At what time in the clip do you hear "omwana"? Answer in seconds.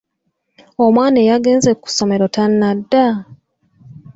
0.83-1.17